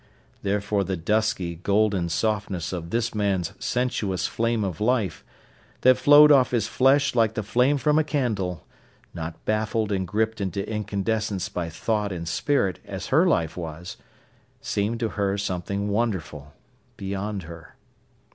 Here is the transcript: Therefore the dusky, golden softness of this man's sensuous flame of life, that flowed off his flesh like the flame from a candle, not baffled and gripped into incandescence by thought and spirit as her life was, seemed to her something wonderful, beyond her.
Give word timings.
Therefore 0.41 0.83
the 0.83 0.97
dusky, 0.97 1.57
golden 1.57 2.09
softness 2.09 2.73
of 2.73 2.89
this 2.89 3.13
man's 3.13 3.53
sensuous 3.63 4.25
flame 4.25 4.63
of 4.63 4.81
life, 4.81 5.23
that 5.81 5.95
flowed 5.95 6.31
off 6.31 6.49
his 6.49 6.65
flesh 6.67 7.13
like 7.13 7.35
the 7.35 7.43
flame 7.43 7.77
from 7.77 7.99
a 7.99 8.03
candle, 8.03 8.65
not 9.13 9.45
baffled 9.45 9.91
and 9.91 10.07
gripped 10.07 10.41
into 10.41 10.67
incandescence 10.67 11.49
by 11.49 11.69
thought 11.69 12.11
and 12.11 12.27
spirit 12.27 12.79
as 12.83 13.09
her 13.09 13.27
life 13.27 13.55
was, 13.55 13.97
seemed 14.59 14.99
to 15.01 15.09
her 15.09 15.37
something 15.37 15.87
wonderful, 15.87 16.55
beyond 16.97 17.43
her. 17.43 17.75